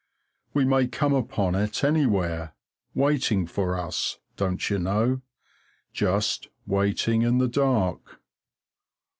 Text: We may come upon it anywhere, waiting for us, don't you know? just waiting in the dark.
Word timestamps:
We 0.55 0.65
may 0.65 0.87
come 0.87 1.13
upon 1.13 1.53
it 1.53 1.83
anywhere, 1.83 2.55
waiting 2.95 3.45
for 3.45 3.77
us, 3.77 4.17
don't 4.35 4.67
you 4.67 4.79
know? 4.79 5.21
just 5.93 6.47
waiting 6.65 7.21
in 7.21 7.37
the 7.37 7.47
dark. 7.47 8.19